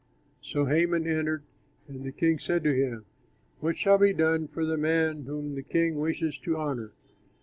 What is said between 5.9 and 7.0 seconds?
wishes to honor?"